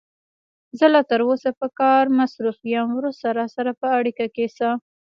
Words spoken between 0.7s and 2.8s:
زه لا تر اوسه په کار مصروف